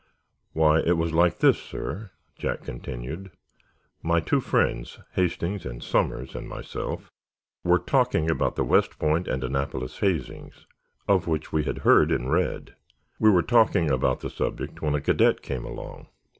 "Why, 0.53 0.79
it 0.79 0.97
was 0.97 1.13
like 1.13 1.41
this, 1.41 1.59
sir," 1.59 2.09
Jack 2.35 2.63
continued. 2.63 3.29
"My 4.01 4.19
two 4.19 4.39
friends—Hastings 4.41 5.63
and 5.63 5.83
Somers—and 5.83 6.49
myself 6.49 7.11
were 7.63 7.77
talking 7.77 8.27
about 8.27 8.55
the 8.55 8.63
West 8.63 8.97
Point 8.97 9.27
and 9.27 9.43
Annapolis 9.43 9.99
hazings, 9.99 10.65
of 11.07 11.27
which 11.27 11.53
we 11.53 11.65
had 11.65 11.77
heard 11.85 12.11
and 12.11 12.31
read. 12.31 12.73
We 13.19 13.29
were 13.29 13.43
talking 13.43 13.91
about 13.91 14.21
the 14.21 14.31
subject 14.31 14.81
when 14.81 14.95
a 14.95 15.01
cadet 15.01 15.43
came 15.43 15.65
along. 15.65 16.07